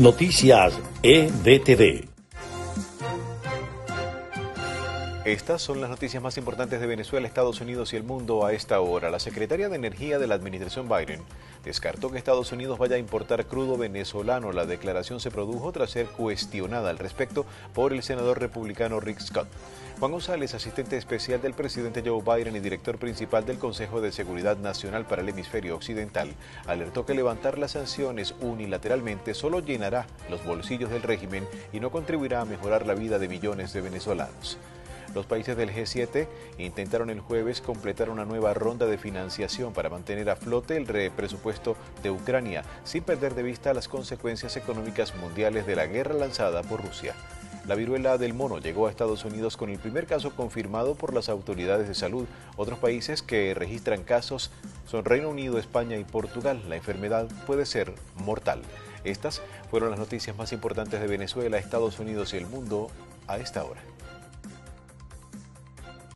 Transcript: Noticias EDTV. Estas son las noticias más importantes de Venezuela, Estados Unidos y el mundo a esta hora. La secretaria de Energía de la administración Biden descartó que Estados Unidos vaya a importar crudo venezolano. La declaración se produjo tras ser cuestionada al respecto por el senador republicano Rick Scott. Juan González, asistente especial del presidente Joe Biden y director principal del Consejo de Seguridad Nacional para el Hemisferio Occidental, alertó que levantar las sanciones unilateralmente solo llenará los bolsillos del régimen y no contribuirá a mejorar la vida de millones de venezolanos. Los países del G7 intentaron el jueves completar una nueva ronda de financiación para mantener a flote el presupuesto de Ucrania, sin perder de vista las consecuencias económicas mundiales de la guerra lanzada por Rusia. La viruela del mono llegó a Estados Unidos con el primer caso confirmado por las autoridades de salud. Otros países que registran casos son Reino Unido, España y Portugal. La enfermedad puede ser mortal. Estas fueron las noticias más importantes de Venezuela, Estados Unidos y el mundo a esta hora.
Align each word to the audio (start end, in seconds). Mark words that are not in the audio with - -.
Noticias 0.00 0.72
EDTV. 1.02 2.08
Estas 5.26 5.60
son 5.60 5.82
las 5.82 5.90
noticias 5.90 6.22
más 6.22 6.38
importantes 6.38 6.80
de 6.80 6.86
Venezuela, 6.86 7.28
Estados 7.28 7.60
Unidos 7.60 7.92
y 7.92 7.96
el 7.96 8.04
mundo 8.04 8.46
a 8.46 8.54
esta 8.54 8.80
hora. 8.80 9.10
La 9.10 9.20
secretaria 9.20 9.68
de 9.68 9.76
Energía 9.76 10.18
de 10.18 10.26
la 10.26 10.36
administración 10.36 10.88
Biden 10.88 11.20
descartó 11.64 12.10
que 12.10 12.16
Estados 12.16 12.50
Unidos 12.50 12.78
vaya 12.78 12.96
a 12.96 12.98
importar 12.98 13.44
crudo 13.44 13.76
venezolano. 13.76 14.52
La 14.52 14.64
declaración 14.64 15.20
se 15.20 15.30
produjo 15.30 15.70
tras 15.70 15.90
ser 15.90 16.06
cuestionada 16.06 16.88
al 16.88 16.96
respecto 16.96 17.44
por 17.74 17.92
el 17.92 18.02
senador 18.02 18.40
republicano 18.40 19.00
Rick 19.00 19.20
Scott. 19.20 19.48
Juan 20.00 20.12
González, 20.12 20.54
asistente 20.54 20.96
especial 20.96 21.42
del 21.42 21.52
presidente 21.52 22.02
Joe 22.02 22.22
Biden 22.22 22.56
y 22.56 22.60
director 22.60 22.96
principal 22.96 23.44
del 23.44 23.58
Consejo 23.58 24.00
de 24.00 24.12
Seguridad 24.12 24.56
Nacional 24.56 25.04
para 25.04 25.20
el 25.20 25.28
Hemisferio 25.28 25.76
Occidental, 25.76 26.34
alertó 26.66 27.04
que 27.04 27.12
levantar 27.12 27.58
las 27.58 27.72
sanciones 27.72 28.34
unilateralmente 28.40 29.34
solo 29.34 29.60
llenará 29.60 30.06
los 30.30 30.42
bolsillos 30.42 30.88
del 30.88 31.02
régimen 31.02 31.46
y 31.70 31.80
no 31.80 31.90
contribuirá 31.90 32.40
a 32.40 32.46
mejorar 32.46 32.86
la 32.86 32.94
vida 32.94 33.18
de 33.18 33.28
millones 33.28 33.74
de 33.74 33.82
venezolanos. 33.82 34.56
Los 35.14 35.26
países 35.26 35.54
del 35.54 35.70
G7 35.70 36.28
intentaron 36.56 37.10
el 37.10 37.20
jueves 37.20 37.60
completar 37.60 38.08
una 38.08 38.24
nueva 38.24 38.54
ronda 38.54 38.86
de 38.86 38.96
financiación 38.96 39.74
para 39.74 39.90
mantener 39.90 40.30
a 40.30 40.36
flote 40.36 40.78
el 40.78 40.86
presupuesto 41.10 41.76
de 42.02 42.10
Ucrania, 42.10 42.62
sin 42.84 43.02
perder 43.02 43.34
de 43.34 43.42
vista 43.42 43.74
las 43.74 43.86
consecuencias 43.86 44.56
económicas 44.56 45.14
mundiales 45.16 45.66
de 45.66 45.76
la 45.76 45.84
guerra 45.84 46.14
lanzada 46.14 46.62
por 46.62 46.82
Rusia. 46.82 47.14
La 47.66 47.74
viruela 47.74 48.18
del 48.18 48.34
mono 48.34 48.58
llegó 48.58 48.86
a 48.86 48.90
Estados 48.90 49.24
Unidos 49.24 49.56
con 49.56 49.70
el 49.70 49.78
primer 49.78 50.06
caso 50.06 50.34
confirmado 50.34 50.94
por 50.94 51.14
las 51.14 51.28
autoridades 51.28 51.86
de 51.86 51.94
salud. 51.94 52.26
Otros 52.56 52.78
países 52.78 53.22
que 53.22 53.54
registran 53.54 54.02
casos 54.02 54.50
son 54.86 55.04
Reino 55.04 55.28
Unido, 55.28 55.58
España 55.58 55.96
y 55.96 56.04
Portugal. 56.04 56.62
La 56.68 56.76
enfermedad 56.76 57.28
puede 57.46 57.66
ser 57.66 57.94
mortal. 58.16 58.62
Estas 59.04 59.42
fueron 59.70 59.90
las 59.90 59.98
noticias 59.98 60.36
más 60.36 60.52
importantes 60.52 61.00
de 61.00 61.06
Venezuela, 61.06 61.58
Estados 61.58 61.98
Unidos 62.00 62.34
y 62.34 62.38
el 62.38 62.46
mundo 62.46 62.88
a 63.26 63.36
esta 63.38 63.62
hora. 63.64 63.80